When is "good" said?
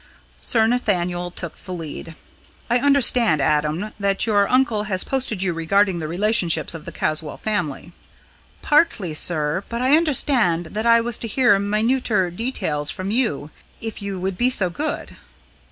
14.71-15.17